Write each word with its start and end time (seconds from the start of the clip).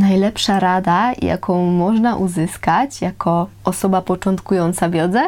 Najlepsza 0.00 0.60
rada, 0.60 1.12
jaką 1.22 1.66
można 1.66 2.16
uzyskać 2.16 3.00
jako 3.00 3.48
osoba 3.64 4.02
początkująca 4.02 4.88
w 4.88 4.94
jodze? 4.94 5.22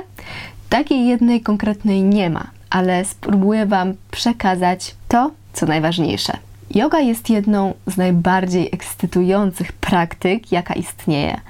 Takiej 0.69 1.07
jednej 1.07 1.41
konkretnej 1.41 2.03
nie 2.03 2.31
ma, 2.31 2.46
ale 2.71 3.05
spróbuję 3.05 3.67
Wam 3.67 3.94
przekazać 4.10 4.94
to, 5.08 5.31
co 5.52 5.67
najważniejsze. 5.67 6.33
Yoga 6.75 7.00
jest 7.00 7.31
jedną 7.31 7.75
z 7.87 7.97
najbardziej 7.97 8.68
ekscytujących 8.73 9.73
praktyk, 9.73 10.52
jaka 10.52 10.75
istnieje, 10.75 11.41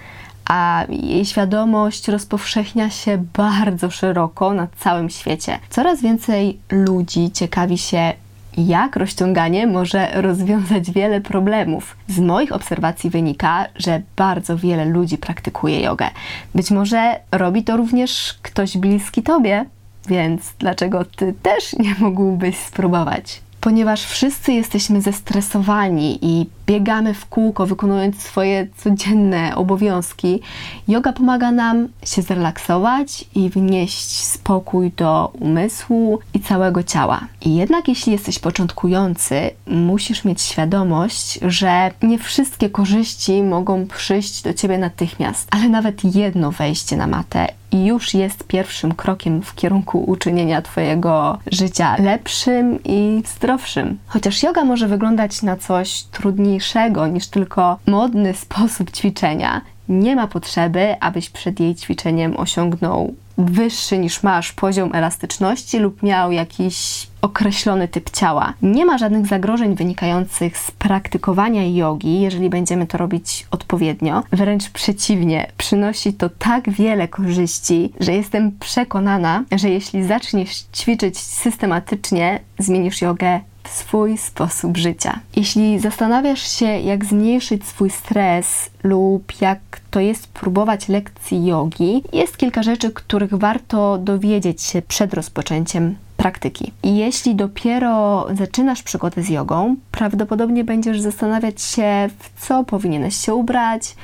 a 0.44 0.84
jej 0.88 1.24
świadomość 1.24 2.08
rozpowszechnia 2.08 2.90
się 2.90 3.24
bardzo 3.34 3.90
szeroko 3.90 4.54
na 4.54 4.66
całym 4.78 5.10
świecie. 5.10 5.58
Coraz 5.70 6.02
więcej 6.02 6.58
ludzi 6.70 7.30
ciekawi 7.30 7.78
się, 7.78 8.12
jak 8.56 8.96
rozciąganie 8.96 9.66
może 9.66 10.08
rozwiązać 10.14 10.90
wiele 10.90 11.20
problemów. 11.20 11.96
Z 12.08 12.18
moich 12.18 12.52
obserwacji 12.52 13.10
wynika, 13.10 13.66
że 13.76 14.02
bardzo 14.16 14.56
wiele 14.58 14.84
ludzi 14.84 15.18
praktykuje 15.18 15.80
jogę. 15.80 16.06
Być 16.54 16.70
może 16.70 17.20
robi 17.32 17.64
to 17.64 17.76
również 17.76 18.38
ktoś 18.42 18.78
bliski 18.78 19.22
tobie, 19.22 19.64
więc 20.08 20.54
dlaczego 20.58 21.04
ty 21.04 21.34
też 21.42 21.72
nie 21.72 21.94
mógłbyś 21.98 22.56
spróbować? 22.56 23.45
Ponieważ 23.66 24.04
wszyscy 24.04 24.52
jesteśmy 24.52 25.00
zestresowani 25.00 26.18
i 26.22 26.46
biegamy 26.66 27.14
w 27.14 27.26
kółko, 27.26 27.66
wykonując 27.66 28.22
swoje 28.22 28.66
codzienne 28.76 29.56
obowiązki, 29.56 30.40
yoga 30.88 31.12
pomaga 31.12 31.52
nam 31.52 31.88
się 32.04 32.22
zrelaksować 32.22 33.24
i 33.34 33.50
wnieść 33.50 34.24
spokój 34.24 34.90
do 34.96 35.32
umysłu 35.40 36.18
i 36.34 36.40
całego 36.40 36.82
ciała. 36.82 37.20
I 37.44 37.54
jednak 37.56 37.88
jeśli 37.88 38.12
jesteś 38.12 38.38
początkujący, 38.38 39.50
musisz 39.66 40.24
mieć 40.24 40.42
świadomość, 40.42 41.38
że 41.42 41.90
nie 42.02 42.18
wszystkie 42.18 42.70
korzyści 42.70 43.42
mogą 43.42 43.86
przyjść 43.86 44.42
do 44.42 44.54
ciebie 44.54 44.78
natychmiast, 44.78 45.48
ale 45.50 45.68
nawet 45.68 46.14
jedno 46.14 46.52
wejście 46.52 46.96
na 46.96 47.06
matę 47.06 47.48
i 47.76 47.84
już 47.86 48.14
jest 48.14 48.46
pierwszym 48.46 48.94
krokiem 48.94 49.42
w 49.42 49.54
kierunku 49.54 50.04
uczynienia 50.04 50.62
Twojego 50.62 51.38
życia 51.52 51.96
lepszym 51.98 52.78
i 52.84 53.22
zdrowszym. 53.26 53.98
Chociaż 54.06 54.42
yoga 54.42 54.64
może 54.64 54.88
wyglądać 54.88 55.42
na 55.42 55.56
coś 55.56 56.02
trudniejszego 56.02 57.06
niż 57.06 57.28
tylko 57.28 57.78
modny 57.86 58.34
sposób 58.34 58.90
ćwiczenia, 58.90 59.60
nie 59.88 60.16
ma 60.16 60.26
potrzeby, 60.26 60.94
abyś 61.00 61.30
przed 61.30 61.60
jej 61.60 61.74
ćwiczeniem 61.74 62.36
osiągnął 62.36 63.14
wyższy 63.38 63.98
niż 63.98 64.22
masz 64.22 64.52
poziom 64.52 64.94
elastyczności 64.94 65.78
lub 65.78 66.02
miał 66.02 66.32
jakiś 66.32 67.06
określony 67.22 67.88
typ 67.88 68.10
ciała. 68.10 68.54
Nie 68.62 68.86
ma 68.86 68.98
żadnych 68.98 69.26
zagrożeń 69.26 69.74
wynikających 69.74 70.58
z 70.58 70.70
praktykowania 70.70 71.66
jogi, 71.66 72.20
jeżeli 72.20 72.50
będziemy 72.50 72.86
to 72.86 72.98
robić 72.98 73.46
odpowiednio. 73.50 74.22
Wręcz 74.32 74.70
przeciwnie, 74.70 75.52
przynosi 75.56 76.12
to 76.12 76.28
tak 76.28 76.70
wiele 76.70 77.08
korzyści, 77.08 77.92
że 78.00 78.12
jestem 78.12 78.52
przekonana, 78.58 79.44
że 79.52 79.70
jeśli 79.70 80.04
zaczniesz 80.04 80.64
ćwiczyć 80.74 81.18
systematycznie, 81.18 82.40
zmienisz 82.58 83.02
jogę 83.02 83.40
swój 83.68 84.18
sposób 84.18 84.76
życia. 84.76 85.20
Jeśli 85.36 85.78
zastanawiasz 85.78 86.50
się, 86.50 86.66
jak 86.66 87.04
zmniejszyć 87.04 87.66
swój 87.66 87.90
stres 87.90 88.70
lub 88.82 89.40
jak 89.40 89.58
to 89.90 90.00
jest 90.00 90.26
próbować 90.26 90.88
lekcji 90.88 91.46
jogi, 91.46 92.02
jest 92.12 92.36
kilka 92.36 92.62
rzeczy, 92.62 92.90
których 92.90 93.34
warto 93.34 93.98
dowiedzieć 93.98 94.62
się 94.62 94.82
przed 94.82 95.14
rozpoczęciem 95.14 95.96
praktyki. 96.16 96.72
I 96.82 96.96
jeśli 96.96 97.34
dopiero 97.34 98.26
zaczynasz 98.34 98.82
przygodę 98.82 99.22
z 99.22 99.28
jogą, 99.28 99.76
prawdopodobnie 99.90 100.64
będziesz 100.64 101.00
zastanawiać 101.00 101.62
się, 101.62 102.08
w 102.18 102.46
co 102.46 102.64
powinieneś 102.64 103.16
się 103.16 103.34
ubrać, 103.34 103.96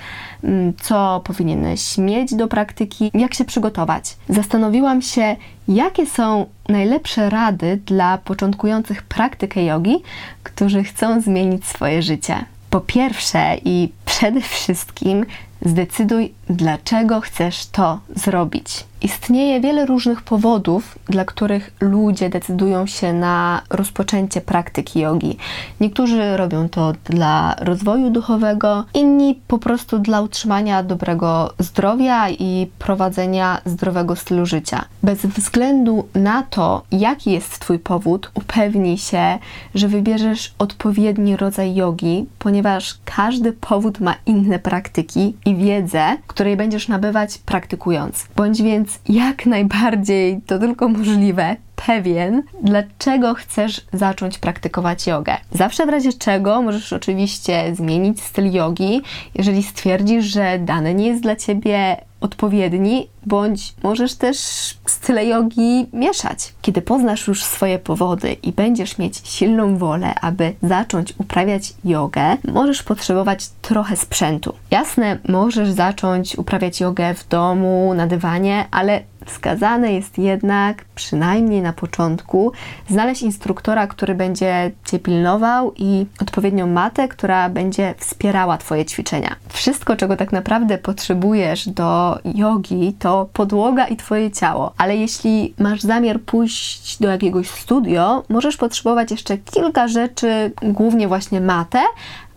mm, 0.44 0.72
co 0.82 1.20
powinieneś 1.24 1.98
mieć 1.98 2.34
do 2.34 2.48
praktyki, 2.48 3.10
jak 3.14 3.34
się 3.34 3.44
przygotować. 3.44 4.16
Zastanowiłam 4.28 5.02
się, 5.02 5.36
jakie 5.68 6.06
są 6.06 6.46
najlepsze 6.68 7.30
rady 7.30 7.80
dla 7.86 8.18
początkujących 8.18 9.02
praktykę 9.02 9.64
jogi, 9.64 10.02
którzy 10.42 10.84
chcą 10.84 11.20
zmienić 11.20 11.66
swoje 11.66 12.02
życie. 12.02 12.44
Po 12.70 12.80
pierwsze 12.80 13.56
i 13.64 13.92
przede 14.04 14.40
wszystkim 14.40 15.26
zdecyduj, 15.64 16.34
dlaczego 16.50 17.20
chcesz 17.20 17.66
to 17.66 18.00
zrobić. 18.16 18.84
Istnieje 19.02 19.60
wiele 19.60 19.86
różnych 19.86 20.22
powodów, 20.22 20.98
dla 21.06 21.24
których 21.24 21.72
ludzie 21.80 22.28
decydują 22.30 22.86
się 22.86 23.12
na 23.12 23.62
rozpoczęcie 23.70 24.40
praktyki 24.40 25.00
jogi. 25.00 25.36
Niektórzy 25.80 26.36
robią 26.36 26.68
to 26.68 26.92
dla 27.04 27.54
rozwoju 27.58 28.10
duchowego, 28.10 28.84
inni 28.94 29.40
po 29.48 29.58
prostu 29.58 29.98
dla 29.98 30.20
utrzymania 30.20 30.82
dobrego 30.82 31.54
zdrowia 31.58 32.30
i 32.30 32.70
prowadzenia 32.78 33.60
zdrowego 33.64 34.16
stylu 34.16 34.46
życia. 34.46 34.84
Bez 35.02 35.26
względu 35.26 36.08
na 36.14 36.42
to, 36.42 36.82
jaki 36.92 37.32
jest 37.32 37.58
Twój 37.58 37.78
powód, 37.78 38.30
upewnij 38.34 38.98
się, 38.98 39.38
że 39.74 39.88
wybierzesz 39.88 40.54
odpowiedni 40.58 41.36
rodzaj 41.36 41.74
jogi, 41.74 42.26
ponieważ 42.38 42.98
każdy 43.04 43.52
powód 43.52 44.00
ma 44.00 44.14
inne 44.26 44.58
praktyki 44.58 45.36
i 45.46 45.56
wiedzę, 45.56 46.16
której 46.26 46.56
będziesz 46.56 46.88
nabywać 46.88 47.38
praktykując. 47.38 48.26
Bądź 48.36 48.62
więc 48.62 48.91
jak 49.08 49.46
najbardziej 49.46 50.40
to 50.46 50.58
tylko 50.58 50.88
możliwe, 50.88 51.56
pewien, 51.86 52.42
dlaczego 52.62 53.34
chcesz 53.34 53.80
zacząć 53.92 54.38
praktykować 54.38 55.06
jogę. 55.06 55.36
Zawsze 55.52 55.86
w 55.86 55.88
razie 55.88 56.12
czego 56.12 56.62
możesz 56.62 56.92
oczywiście 56.92 57.74
zmienić 57.74 58.22
styl 58.22 58.52
jogi, 58.52 59.02
jeżeli 59.34 59.62
stwierdzisz, 59.62 60.24
że 60.24 60.58
dane 60.58 60.94
nie 60.94 61.06
jest 61.06 61.22
dla 61.22 61.36
ciebie 61.36 61.96
odpowiedni, 62.22 63.08
bądź 63.26 63.74
możesz 63.82 64.14
też 64.14 64.38
style 64.86 65.26
jogi 65.26 65.86
mieszać. 65.92 66.52
Kiedy 66.62 66.82
poznasz 66.82 67.26
już 67.26 67.44
swoje 67.44 67.78
powody 67.78 68.32
i 68.32 68.52
będziesz 68.52 68.98
mieć 68.98 69.28
silną 69.28 69.76
wolę, 69.76 70.14
aby 70.20 70.52
zacząć 70.62 71.14
uprawiać 71.18 71.74
jogę, 71.84 72.36
możesz 72.52 72.82
potrzebować 72.82 73.48
trochę 73.62 73.96
sprzętu. 73.96 74.54
Jasne, 74.70 75.18
możesz 75.28 75.70
zacząć 75.70 76.38
uprawiać 76.38 76.80
jogę 76.80 77.14
w 77.14 77.28
domu, 77.28 77.94
na 77.94 78.06
dywanie, 78.06 78.64
ale 78.70 79.02
wskazane 79.26 79.92
jest 79.92 80.18
jednak, 80.18 80.84
przynajmniej 80.94 81.62
na 81.62 81.72
początku, 81.72 82.52
znaleźć 82.88 83.22
instruktora, 83.22 83.86
który 83.86 84.14
będzie 84.14 84.70
Cię 84.84 84.98
pilnował 84.98 85.72
i 85.76 86.06
odpowiednią 86.20 86.66
matę, 86.66 87.08
która 87.08 87.48
będzie 87.48 87.94
wspierała 87.98 88.58
Twoje 88.58 88.84
ćwiczenia. 88.84 89.36
Wszystko, 89.48 89.96
czego 89.96 90.16
tak 90.16 90.32
naprawdę 90.32 90.78
potrzebujesz 90.78 91.68
do 91.68 92.18
jogi, 92.24 92.96
to 92.98 93.28
podłoga 93.32 93.86
i 93.86 93.96
Twoje 93.96 94.30
ciało. 94.30 94.72
Ale 94.78 94.96
jeśli 94.96 95.54
masz 95.58 95.80
zamiar 95.80 96.20
pójść 96.20 96.98
do 97.00 97.08
jakiegoś 97.08 97.50
studio, 97.50 98.22
możesz 98.28 98.56
potrzebować 98.56 99.10
jeszcze 99.10 99.38
kilka 99.38 99.88
rzeczy, 99.88 100.52
głównie 100.62 101.08
właśnie 101.08 101.40
matę, 101.40 101.80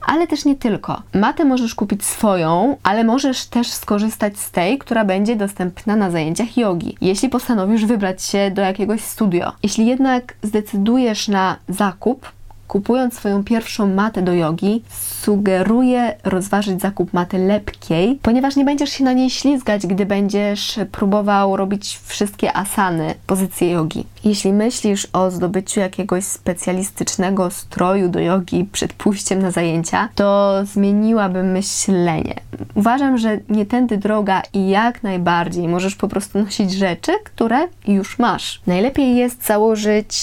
ale 0.06 0.28
też 0.28 0.46
nie 0.46 0.56
tylko. 0.56 1.02
Matę 1.14 1.46
możesz 1.46 1.76
kupić 1.76 2.06
swoją, 2.06 2.78
ale 2.84 3.04
możesz 3.04 3.46
też 3.46 3.68
skorzystać 3.72 4.40
z 4.40 4.52
tej, 4.52 4.78
która 4.78 5.06
będzie 5.06 5.36
dostępna 5.36 5.96
na 5.96 6.12
zajęciach 6.12 6.58
jogi, 6.58 6.98
jeśli 7.02 7.30
postanowisz 7.30 7.86
wybrać 7.86 8.24
się 8.24 8.52
do 8.52 8.62
jakiegoś 8.62 9.02
studio. 9.02 9.52
Jeśli 9.64 9.86
jednak 9.88 10.36
zdecydujesz 10.44 11.28
na 11.28 11.58
zakup, 11.70 12.32
Kupując 12.68 13.14
swoją 13.14 13.44
pierwszą 13.44 13.94
matę 13.94 14.22
do 14.22 14.34
jogi, 14.34 14.84
sugeruję 15.22 16.16
rozważyć 16.24 16.81
zakup 16.81 17.14
maty 17.14 17.38
lepkiej, 17.38 18.20
ponieważ 18.22 18.56
nie 18.56 18.66
będziesz 18.66 18.90
się 18.90 19.03
na 19.03 19.14
niej 19.14 19.30
ślizgać, 19.30 19.88
gdy 19.88 20.06
będziesz 20.06 20.80
próbował 20.92 21.58
robić 21.58 22.00
wszystkie 22.06 22.58
asany, 22.58 23.14
pozycje 23.28 23.72
jogi. 23.72 24.06
Jeśli 24.24 24.54
myślisz 24.54 25.08
o 25.14 25.31
zdobyciu 25.31 25.80
jakiegoś 25.80 26.24
specjalistycznego 26.24 27.52
stroju 27.52 28.09
do 28.09 28.20
jogi 28.20 28.66
przed 28.72 28.94
pójściem 28.94 29.42
na 29.42 29.52
zajęcia, 29.52 30.09
to 30.16 30.54
zmieniłabym 30.66 31.52
myślenie. 31.52 32.36
Uważam, 32.75 33.18
że 33.18 33.39
nie 33.50 33.66
tędy 33.66 33.98
droga 33.98 34.42
i 34.54 34.69
jak 34.69 35.04
najbardziej 35.04 35.68
możesz 35.68 35.95
po 35.95 36.07
prostu 36.07 36.39
nosić 36.39 36.72
rzeczy, 36.72 37.12
które 37.24 37.68
już 37.88 38.19
masz. 38.19 38.62
Najlepiej 38.68 39.16
jest 39.16 39.45
założyć 39.45 40.16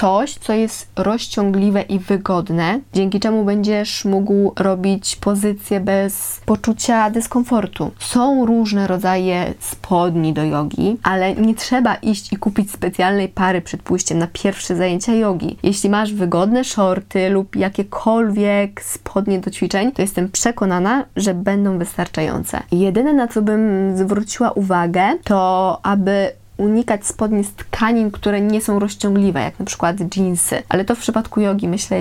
coś, 0.00 0.34
co 0.34 0.52
jest 0.52 0.88
rozciągliwe 0.96 1.82
i 1.82 1.98
wygodne, 1.98 2.80
dzięki 2.92 3.20
czemu 3.20 3.44
będziesz 3.44 4.04
mógł 4.04 4.52
robić 4.56 5.16
pozycje 5.16 5.80
bez 5.80 6.40
poczucia 6.46 7.10
dyskomfortu. 7.10 7.90
Są 7.98 8.46
różne 8.46 8.86
rodzaje 8.86 9.54
spodni 9.60 10.32
do 10.32 10.44
jogi, 10.44 10.96
ale 11.02 11.34
nie 11.34 11.54
trzeba 11.54 11.94
iść 11.94 12.32
i 12.32 12.36
kupić 12.36 12.70
specjalnej 12.70 13.28
pary 13.28 13.60
przed 13.60 13.82
pójściem 13.82 14.18
na 14.18 14.26
pierwsze 14.32 14.76
zajęcia 14.76 15.14
jogi. 15.14 15.56
Jeśli 15.62 15.90
masz 15.90 16.12
wygodne 16.12 16.64
shorty 16.64 17.30
lub 17.30 17.56
jakiekolwiek 17.56 18.82
spodnie 18.82 19.38
do 19.38 19.50
ćwiczeń, 19.50 19.92
to 19.92 20.02
jestem 20.02 20.30
przekonana, 20.30 21.04
że 21.16 21.34
będą 21.34 21.78
wystarczające. 21.78 22.62
Jedyne 22.72 23.12
na 23.12 23.28
co 23.28 23.42
bym 23.42 23.96
zwróciła 23.96 24.50
uwagę, 24.50 25.18
to 25.24 25.80
aby 25.82 26.32
unikać 26.56 27.06
spodni 27.06 27.44
z 27.44 27.52
tkanin, 27.52 28.10
które 28.10 28.40
nie 28.40 28.60
są 28.60 28.78
rozciągliwe, 28.78 29.40
jak 29.40 29.58
na 29.58 29.64
przykład 29.64 30.16
jeansy. 30.16 30.62
Ale 30.68 30.84
to 30.84 30.94
w 30.94 30.98
przypadku 30.98 31.40
jogi 31.40 31.68
myślę, 31.68 31.98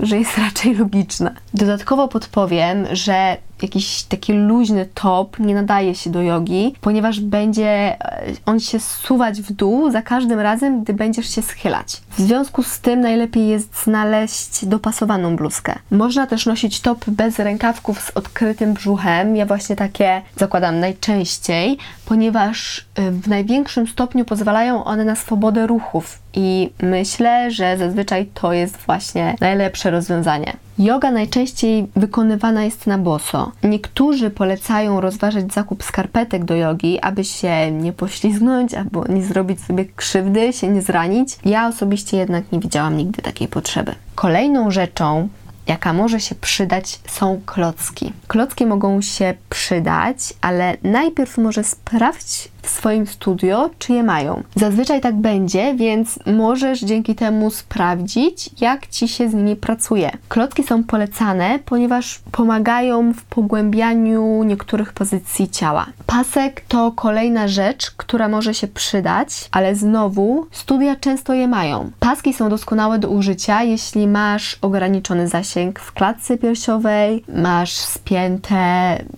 że 0.00 0.18
jest 0.18 0.38
raczej 0.46 0.74
logiczne. 0.74 1.34
Dodatkowo 1.54 2.08
podpowiem, 2.08 2.86
że 2.92 3.36
jakiś 3.64 4.02
taki 4.02 4.32
luźny 4.32 4.88
top 4.94 5.38
nie 5.38 5.54
nadaje 5.54 5.94
się 5.94 6.10
do 6.10 6.22
jogi, 6.22 6.74
ponieważ 6.80 7.20
będzie 7.20 7.68
e, 7.68 8.32
on 8.46 8.60
się 8.60 8.80
suwać 8.80 9.40
w 9.40 9.52
dół 9.52 9.90
za 9.90 10.02
każdym 10.02 10.40
razem, 10.40 10.82
gdy 10.82 10.94
będziesz 10.94 11.34
się 11.34 11.42
schylać. 11.42 12.02
W 12.10 12.20
związku 12.20 12.62
z 12.62 12.80
tym 12.80 13.00
najlepiej 13.00 13.48
jest 13.48 13.82
znaleźć 13.84 14.64
dopasowaną 14.64 15.36
bluzkę. 15.36 15.74
Można 15.90 16.26
też 16.26 16.46
nosić 16.46 16.80
top 16.80 17.04
bez 17.06 17.38
rękawków 17.38 18.00
z 18.00 18.10
odkrytym 18.10 18.74
brzuchem. 18.74 19.36
Ja 19.36 19.46
właśnie 19.46 19.76
takie 19.76 20.22
zakładam 20.36 20.80
najczęściej, 20.80 21.78
ponieważ 22.06 22.84
e, 22.94 23.10
w 23.10 23.28
największym 23.28 23.86
stopniu 23.86 24.24
pozwalają 24.24 24.84
one 24.84 25.04
na 25.04 25.16
swobodę 25.16 25.66
ruchów 25.66 26.18
i 26.34 26.70
myślę, 26.82 27.50
że 27.50 27.78
zazwyczaj 27.78 28.26
to 28.34 28.52
jest 28.52 28.76
właśnie 28.76 29.36
najlepsze 29.40 29.90
rozwiązanie. 29.90 30.56
Yoga 30.78 31.10
najczęściej 31.10 31.86
wykonywana 31.96 32.64
jest 32.64 32.86
na 32.86 32.98
boso. 32.98 33.52
Niektórzy 33.62 34.30
polecają 34.30 35.00
rozważyć 35.00 35.52
zakup 35.52 35.82
skarpetek 35.82 36.44
do 36.44 36.54
jogi, 36.54 37.00
aby 37.00 37.24
się 37.24 37.70
nie 37.70 37.92
poślizgnąć 37.92 38.74
albo 38.74 39.04
nie 39.08 39.24
zrobić 39.24 39.60
sobie 39.60 39.84
krzywdy, 39.84 40.52
się 40.52 40.68
nie 40.68 40.82
zranić. 40.82 41.38
Ja 41.44 41.68
osobiście 41.68 42.16
jednak 42.16 42.52
nie 42.52 42.60
widziałam 42.60 42.96
nigdy 42.96 43.22
takiej 43.22 43.48
potrzeby. 43.48 43.94
Kolejną 44.14 44.70
rzeczą, 44.70 45.28
jaka 45.66 45.92
może 45.92 46.20
się 46.20 46.34
przydać, 46.34 47.00
są 47.06 47.40
klocki. 47.46 48.12
Klocki 48.28 48.66
mogą 48.66 49.00
się 49.00 49.34
przydać, 49.50 50.34
ale 50.40 50.76
najpierw 50.82 51.38
może 51.38 51.64
sprawdź 51.64 52.48
w 52.64 52.68
swoim 52.68 53.06
studio, 53.06 53.70
czy 53.78 53.92
je 53.92 54.02
mają. 54.02 54.42
Zazwyczaj 54.56 55.00
tak 55.00 55.14
będzie, 55.14 55.74
więc 55.74 56.18
możesz 56.26 56.80
dzięki 56.80 57.14
temu 57.14 57.50
sprawdzić, 57.50 58.50
jak 58.60 58.86
ci 58.86 59.08
się 59.08 59.30
z 59.30 59.34
nimi 59.34 59.56
pracuje. 59.56 60.10
Klocki 60.28 60.62
są 60.62 60.84
polecane, 60.84 61.58
ponieważ 61.64 62.20
pomagają 62.32 63.12
w 63.12 63.24
pogłębianiu 63.24 64.42
niektórych 64.42 64.92
pozycji 64.92 65.48
ciała. 65.48 65.86
Pasek 66.06 66.60
to 66.68 66.92
kolejna 66.92 67.48
rzecz, 67.48 67.90
która 67.90 68.28
może 68.28 68.54
się 68.54 68.68
przydać, 68.68 69.48
ale 69.52 69.74
znowu 69.74 70.46
studia 70.50 70.96
często 70.96 71.34
je 71.34 71.48
mają. 71.48 71.90
Paski 72.00 72.32
są 72.32 72.48
doskonałe 72.48 72.98
do 72.98 73.08
użycia, 73.08 73.62
jeśli 73.62 74.08
masz 74.08 74.58
ograniczony 74.62 75.28
zasięg 75.28 75.80
w 75.80 75.92
klatce 75.92 76.38
piersiowej, 76.38 77.24
masz 77.28 77.72
spięte 77.72 78.56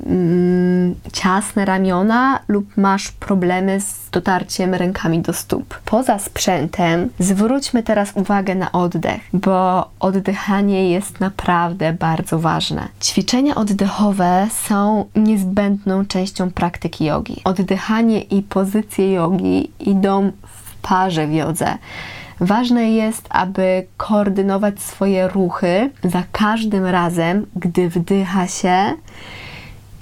mm, 0.07 0.95
ciasne 1.13 1.65
ramiona 1.65 2.41
lub 2.49 2.77
masz 2.77 3.13
problemy 3.13 3.36
problemy 3.37 3.81
z 3.81 4.11
dotarciem 4.11 4.75
rękami 4.75 5.21
do 5.21 5.33
stóp. 5.33 5.81
Poza 5.85 6.19
sprzętem 6.19 7.09
zwróćmy 7.19 7.83
teraz 7.83 8.13
uwagę 8.15 8.55
na 8.55 8.73
oddech, 8.73 9.21
bo 9.33 9.89
oddychanie 10.01 10.91
jest 10.91 11.21
naprawdę 11.21 11.93
bardzo 11.93 12.39
ważne. 12.39 12.89
Ćwiczenia 13.03 13.55
oddechowe 13.55 14.47
są 14.51 15.05
niezbędną 15.17 16.07
częścią 16.07 16.51
praktyki 16.51 17.05
jogi. 17.05 17.41
Oddychanie 17.45 18.21
i 18.21 18.43
pozycje 18.43 19.13
jogi 19.13 19.71
idą 19.81 20.33
w 20.47 20.89
parze 20.89 21.27
w 21.27 21.33
jodze. 21.33 21.79
Ważne 22.41 22.91
jest, 22.91 23.27
aby 23.31 23.87
koordynować 23.97 24.81
swoje 24.81 25.29
ruchy 25.29 25.91
za 26.05 26.23
każdym 26.33 26.87
razem, 26.87 27.47
gdy 27.57 27.89
wdycha 27.89 28.47
się 28.47 28.95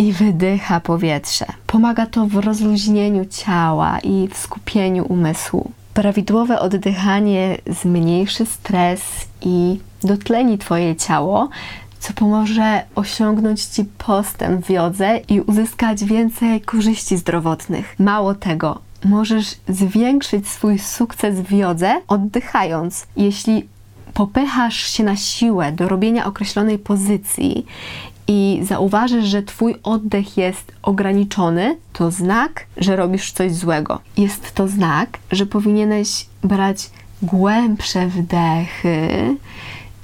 i 0.05 0.13
wydycha 0.13 0.81
powietrze. 0.81 1.47
Pomaga 1.67 2.07
to 2.07 2.27
w 2.27 2.35
rozluźnieniu 2.35 3.25
ciała 3.25 3.99
i 3.99 4.29
w 4.33 4.37
skupieniu 4.37 5.05
umysłu. 5.05 5.71
Prawidłowe 5.95 6.61
oddychanie 6.61 7.59
zmniejszy 7.67 8.47
stres 8.47 9.01
i 9.43 9.81
dotleni 10.03 10.59
Twoje 10.59 10.97
ciało, 10.97 11.49
co 11.99 12.13
pomoże 12.13 12.83
osiągnąć 12.95 13.65
Ci 13.65 13.85
postęp 13.85 14.67
w 14.67 14.71
jodze 14.71 15.21
i 15.29 15.41
uzyskać 15.41 16.05
więcej 16.05 16.61
korzyści 16.61 17.17
zdrowotnych. 17.17 17.95
Mało 17.99 18.35
tego, 18.35 18.79
możesz 19.05 19.57
zwiększyć 19.69 20.49
swój 20.49 20.79
sukces 20.79 21.41
w 21.41 21.53
jodze 21.53 22.01
oddychając. 22.09 23.07
Jeśli 23.17 23.69
popychasz 24.15 24.77
się 24.77 25.05
na 25.05 25.17
siłę 25.17 25.73
do 25.73 25.89
robienia 25.89 26.27
określonej 26.27 26.79
pozycji 26.79 27.67
i 28.29 28.61
zauważysz, 28.63 29.25
że 29.25 29.43
Twój 29.43 29.75
oddech 29.83 30.37
jest 30.37 30.73
ograniczony, 30.83 31.77
to 31.93 32.11
znak, 32.11 32.67
że 32.77 32.97
robisz 32.97 33.33
coś 33.33 33.55
złego. 33.55 34.01
Jest 34.17 34.55
to 34.55 34.69
znak, 34.69 35.19
że 35.33 35.47
powinieneś 35.47 36.27
brać 36.43 36.91
głębsze 37.23 38.07
wdechy 38.07 39.37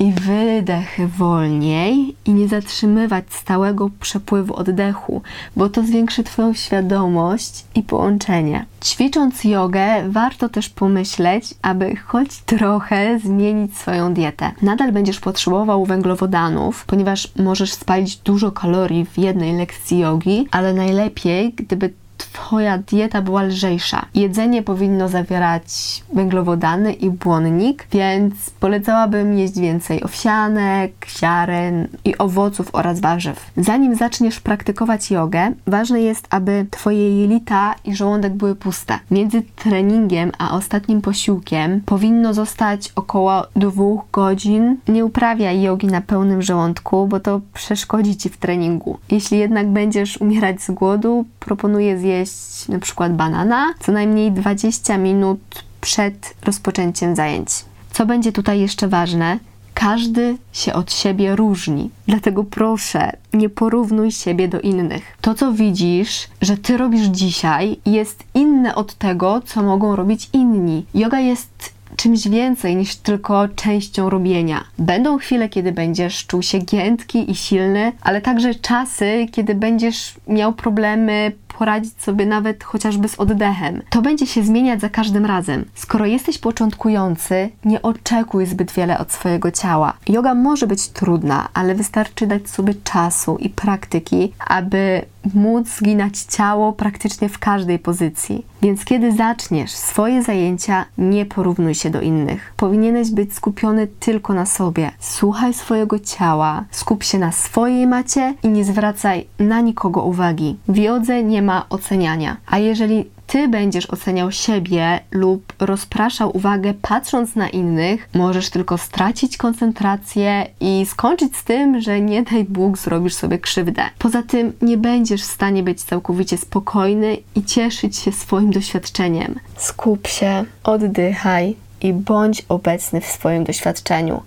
i 0.00 0.12
wydech 0.12 0.98
wolniej 1.16 2.16
i 2.24 2.30
nie 2.30 2.48
zatrzymywać 2.48 3.24
stałego 3.30 3.90
przepływu 4.00 4.56
oddechu, 4.56 5.22
bo 5.56 5.68
to 5.68 5.82
zwiększy 5.82 6.24
Twoją 6.24 6.54
świadomość 6.54 7.64
i 7.74 7.82
połączenie. 7.82 8.66
Ćwicząc 8.84 9.44
jogę, 9.44 10.08
warto 10.08 10.48
też 10.48 10.68
pomyśleć, 10.68 11.54
aby 11.62 11.96
choć 11.96 12.36
trochę 12.36 13.18
zmienić 13.18 13.76
swoją 13.76 14.14
dietę. 14.14 14.52
Nadal 14.62 14.92
będziesz 14.92 15.20
potrzebował 15.20 15.84
węglowodanów, 15.84 16.84
ponieważ 16.84 17.28
możesz 17.36 17.72
spalić 17.72 18.16
dużo 18.16 18.52
kalorii 18.52 19.06
w 19.06 19.18
jednej 19.18 19.56
lekcji 19.56 19.98
jogi, 19.98 20.48
ale 20.50 20.74
najlepiej, 20.74 21.52
gdyby 21.52 21.92
Twoja 22.32 22.78
dieta 22.78 23.22
była 23.22 23.42
lżejsza. 23.42 24.06
Jedzenie 24.14 24.62
powinno 24.62 25.08
zawierać 25.08 25.64
węglowodany 26.12 26.92
i 26.92 27.10
błonnik, 27.10 27.86
więc 27.92 28.34
polecałabym 28.50 29.38
jeść 29.38 29.58
więcej 29.58 30.04
owsianek, 30.04 30.92
ziaren 31.18 31.88
i 32.04 32.18
owoców 32.18 32.70
oraz 32.72 33.00
warzyw. 33.00 33.50
Zanim 33.56 33.94
zaczniesz 33.94 34.40
praktykować 34.40 35.10
jogę, 35.10 35.52
ważne 35.66 36.00
jest, 36.00 36.26
aby 36.30 36.66
Twoje 36.70 37.20
jelita 37.20 37.74
i 37.84 37.94
żołądek 37.94 38.32
były 38.32 38.54
puste. 38.54 38.98
Między 39.10 39.42
treningiem 39.56 40.32
a 40.38 40.56
ostatnim 40.56 41.00
posiłkiem 41.00 41.80
powinno 41.86 42.34
zostać 42.34 42.92
około 42.96 43.42
dwóch 43.56 44.00
godzin. 44.12 44.76
Nie 44.88 45.04
uprawiaj 45.04 45.62
jogi 45.62 45.86
na 45.86 46.00
pełnym 46.00 46.42
żołądku, 46.42 47.06
bo 47.06 47.20
to 47.20 47.40
przeszkodzi 47.54 48.16
Ci 48.16 48.28
w 48.28 48.36
treningu. 48.36 48.98
Jeśli 49.10 49.38
jednak 49.38 49.68
będziesz 49.68 50.20
umierać 50.20 50.62
z 50.62 50.70
głodu, 50.70 51.24
proponuję 51.40 51.98
zjeść 51.98 52.19
zjeść 52.26 52.68
na 52.68 52.78
przykład 52.78 53.16
banana 53.16 53.74
co 53.80 53.92
najmniej 53.92 54.32
20 54.32 54.98
minut 54.98 55.40
przed 55.80 56.34
rozpoczęciem 56.42 57.16
zajęć. 57.16 57.48
Co 57.92 58.06
będzie 58.06 58.32
tutaj 58.32 58.60
jeszcze 58.60 58.88
ważne? 58.88 59.38
Każdy 59.74 60.36
się 60.52 60.72
od 60.72 60.92
siebie 60.92 61.36
różni, 61.36 61.90
dlatego 62.06 62.44
proszę, 62.44 63.12
nie 63.32 63.48
porównuj 63.48 64.12
siebie 64.12 64.48
do 64.48 64.60
innych. 64.60 65.16
To, 65.20 65.34
co 65.34 65.52
widzisz, 65.52 66.28
że 66.42 66.56
ty 66.56 66.76
robisz 66.76 67.06
dzisiaj, 67.06 67.76
jest 67.86 68.24
inne 68.34 68.74
od 68.74 68.94
tego, 68.94 69.40
co 69.44 69.62
mogą 69.62 69.96
robić 69.96 70.28
inni. 70.32 70.86
Yoga 70.94 71.20
jest 71.20 71.72
czymś 71.96 72.28
więcej 72.28 72.76
niż 72.76 72.96
tylko 72.96 73.48
częścią 73.48 74.10
robienia. 74.10 74.64
Będą 74.78 75.18
chwile, 75.18 75.48
kiedy 75.48 75.72
będziesz 75.72 76.26
czuł 76.26 76.42
się 76.42 76.58
giętki 76.58 77.30
i 77.30 77.34
silny, 77.34 77.92
ale 78.00 78.20
także 78.20 78.54
czasy, 78.54 79.26
kiedy 79.32 79.54
będziesz 79.54 80.14
miał 80.28 80.52
problemy 80.52 81.32
poradzić 81.60 82.02
sobie 82.02 82.26
nawet 82.26 82.64
chociażby 82.64 83.08
z 83.08 83.20
oddechem. 83.20 83.82
To 83.90 84.02
będzie 84.02 84.26
się 84.26 84.42
zmieniać 84.42 84.80
za 84.80 84.88
każdym 84.88 85.26
razem. 85.26 85.64
Skoro 85.74 86.06
jesteś 86.06 86.38
początkujący, 86.38 87.50
nie 87.64 87.82
oczekuj 87.82 88.46
zbyt 88.46 88.72
wiele 88.72 88.98
od 88.98 89.12
swojego 89.12 89.50
ciała. 89.50 89.92
Yoga 90.08 90.34
może 90.34 90.66
być 90.66 90.88
trudna, 90.88 91.48
ale 91.54 91.74
wystarczy 91.74 92.26
dać 92.26 92.50
sobie 92.50 92.74
czasu 92.84 93.36
i 93.36 93.48
praktyki, 93.50 94.32
aby 94.48 95.02
móc 95.34 95.68
zginać 95.68 96.18
ciało 96.18 96.72
praktycznie 96.72 97.28
w 97.28 97.38
każdej 97.38 97.78
pozycji. 97.78 98.46
Więc 98.62 98.84
kiedy 98.84 99.12
zaczniesz 99.12 99.70
swoje 99.70 100.22
zajęcia, 100.22 100.84
nie 100.98 101.26
porównuj 101.26 101.74
się 101.74 101.90
do 101.90 102.00
innych. 102.00 102.52
Powinieneś 102.56 103.10
być 103.10 103.34
skupiony 103.34 103.86
tylko 103.86 104.34
na 104.34 104.46
sobie. 104.46 104.90
Słuchaj 104.98 105.54
swojego 105.54 105.98
ciała, 105.98 106.64
skup 106.70 107.04
się 107.04 107.18
na 107.18 107.32
swojej 107.32 107.86
macie 107.86 108.34
i 108.42 108.48
nie 108.48 108.64
zwracaj 108.64 109.26
na 109.38 109.60
nikogo 109.60 110.02
uwagi. 110.02 110.56
W 110.68 110.76
jodze 110.76 111.24
nie 111.24 111.42
ma 111.42 111.66
oceniania. 111.68 112.36
A 112.46 112.58
jeżeli 112.58 113.10
ty 113.30 113.48
będziesz 113.48 113.90
oceniał 113.90 114.32
siebie 114.32 115.00
lub 115.10 115.52
rozpraszał 115.60 116.36
uwagę 116.36 116.74
patrząc 116.82 117.36
na 117.36 117.48
innych, 117.48 118.08
możesz 118.14 118.50
tylko 118.50 118.78
stracić 118.78 119.36
koncentrację 119.36 120.46
i 120.60 120.86
skończyć 120.86 121.36
z 121.36 121.44
tym, 121.44 121.80
że 121.80 122.00
nie 122.00 122.22
daj 122.22 122.44
Bóg 122.44 122.78
zrobisz 122.78 123.14
sobie 123.14 123.38
krzywdę. 123.38 123.82
Poza 123.98 124.22
tym 124.22 124.52
nie 124.62 124.76
będziesz 124.76 125.22
w 125.22 125.30
stanie 125.30 125.62
być 125.62 125.82
całkowicie 125.82 126.38
spokojny 126.38 127.16
i 127.34 127.44
cieszyć 127.44 127.96
się 127.96 128.12
swoim 128.12 128.50
doświadczeniem. 128.50 129.34
Skup 129.56 130.06
się, 130.06 130.44
oddychaj 130.64 131.56
i 131.80 131.92
bądź 131.92 132.42
obecny 132.48 133.00
w 133.00 133.06
swoim 133.06 133.44
doświadczeniu. 133.44 134.22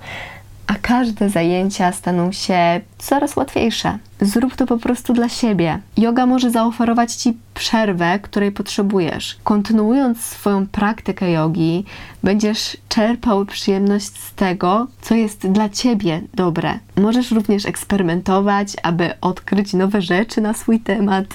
A 0.73 0.75
każde 0.81 1.29
zajęcia 1.29 1.91
staną 1.91 2.31
się 2.31 2.81
coraz 2.97 3.35
łatwiejsze. 3.35 3.97
Zrób 4.21 4.55
to 4.55 4.65
po 4.65 4.77
prostu 4.77 5.13
dla 5.13 5.29
siebie. 5.29 5.79
Yoga 5.97 6.25
może 6.25 6.51
zaoferować 6.51 7.13
Ci 7.13 7.37
przerwę, 7.53 8.19
której 8.19 8.51
potrzebujesz. 8.51 9.37
Kontynuując 9.43 10.21
swoją 10.21 10.67
praktykę 10.67 11.31
jogi, 11.31 11.85
będziesz 12.23 12.77
czerpał 12.89 13.45
przyjemność 13.45 14.19
z 14.19 14.33
tego, 14.33 14.87
co 15.01 15.15
jest 15.15 15.47
dla 15.47 15.69
Ciebie 15.69 16.21
dobre. 16.33 16.79
Możesz 16.95 17.31
również 17.31 17.65
eksperymentować, 17.65 18.73
aby 18.83 19.19
odkryć 19.21 19.73
nowe 19.73 20.01
rzeczy 20.01 20.41
na 20.41 20.53
swój 20.53 20.79
temat. 20.79 21.25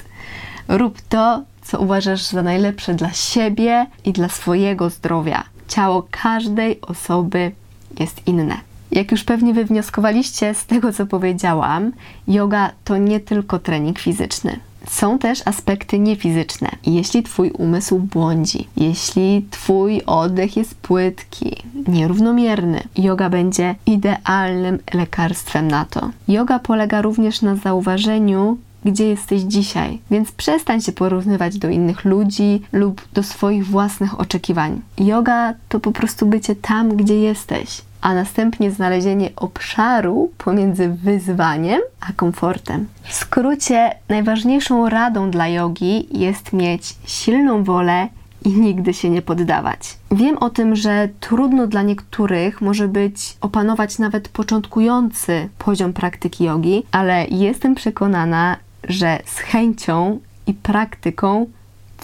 Rób 0.67 1.01
to, 1.01 1.43
co 1.61 1.79
uważasz 1.79 2.23
za 2.23 2.43
najlepsze 2.43 2.93
dla 2.93 3.13
siebie 3.13 3.87
i 4.05 4.13
dla 4.13 4.29
swojego 4.29 4.89
zdrowia. 4.89 5.43
Ciało 5.67 6.07
każdej 6.11 6.81
osoby 6.81 7.51
jest 7.99 8.27
inne. 8.27 8.68
Jak 8.91 9.11
już 9.11 9.23
pewnie 9.23 9.53
wywnioskowaliście 9.53 10.53
z 10.53 10.65
tego, 10.65 10.93
co 10.93 11.05
powiedziałam, 11.05 11.91
yoga 12.27 12.71
to 12.83 12.97
nie 12.97 13.19
tylko 13.19 13.59
trening 13.59 13.99
fizyczny. 13.99 14.59
Są 14.87 15.19
też 15.19 15.41
aspekty 15.45 15.99
niefizyczne. 15.99 16.69
Jeśli 16.85 17.23
Twój 17.23 17.51
umysł 17.51 17.99
błądzi, 17.99 18.67
jeśli 18.77 19.45
Twój 19.51 20.01
oddech 20.05 20.57
jest 20.57 20.75
płytki, 20.75 21.55
nierównomierny, 21.87 22.83
yoga 22.97 23.29
będzie 23.29 23.75
idealnym 23.85 24.79
lekarstwem 24.93 25.67
na 25.67 25.85
to. 25.85 26.09
Yoga 26.27 26.59
polega 26.59 27.01
również 27.01 27.41
na 27.41 27.55
zauważeniu, 27.55 28.57
gdzie 28.85 29.05
jesteś 29.05 29.41
dzisiaj, 29.41 29.99
więc 30.11 30.31
przestań 30.31 30.81
się 30.81 30.91
porównywać 30.91 31.57
do 31.57 31.69
innych 31.69 32.05
ludzi 32.05 32.61
lub 32.71 33.07
do 33.13 33.23
swoich 33.23 33.67
własnych 33.67 34.19
oczekiwań. 34.19 34.81
Yoga 34.97 35.53
to 35.69 35.79
po 35.79 35.91
prostu 35.91 36.25
bycie 36.25 36.55
tam, 36.55 36.95
gdzie 36.95 37.15
jesteś 37.15 37.81
a 38.01 38.13
następnie 38.13 38.71
znalezienie 38.71 39.29
obszaru 39.35 40.31
pomiędzy 40.37 40.89
wyzwaniem 40.89 41.81
a 42.09 42.13
komfortem. 42.13 42.87
W 43.03 43.13
skrócie, 43.13 43.95
najważniejszą 44.09 44.89
radą 44.89 45.31
dla 45.31 45.47
jogi 45.47 46.19
jest 46.19 46.53
mieć 46.53 46.95
silną 47.05 47.63
wolę 47.63 48.07
i 48.45 48.49
nigdy 48.49 48.93
się 48.93 49.09
nie 49.09 49.21
poddawać. 49.21 49.97
Wiem 50.11 50.37
o 50.37 50.49
tym, 50.49 50.75
że 50.75 51.09
trudno 51.19 51.67
dla 51.67 51.81
niektórych 51.81 52.61
może 52.61 52.87
być 52.87 53.37
opanować 53.41 53.99
nawet 53.99 54.29
początkujący 54.29 55.49
poziom 55.57 55.93
praktyki 55.93 56.43
jogi, 56.43 56.83
ale 56.91 57.27
jestem 57.27 57.75
przekonana, 57.75 58.57
że 58.83 59.19
z 59.25 59.37
chęcią 59.37 60.19
i 60.47 60.53
praktyką 60.53 61.45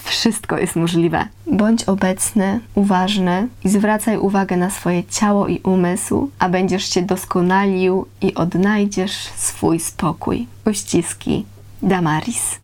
wszystko 0.02 0.58
jest 0.58 0.76
możliwe. 0.76 1.28
Bądź 1.52 1.84
obecny, 1.84 2.60
uważny 2.74 3.48
i 3.64 3.68
zwracaj 3.68 4.18
uwagę 4.18 4.56
na 4.56 4.70
swoje 4.70 5.04
ciało 5.04 5.48
i 5.48 5.60
umysł, 5.60 6.30
a 6.38 6.48
będziesz 6.48 6.94
się 6.94 7.02
doskonalił 7.02 8.06
i 8.20 8.34
odnajdziesz 8.34 9.16
swój 9.36 9.80
spokój. 9.80 10.46
Uściski 10.66 11.44
Damaris. 11.82 12.60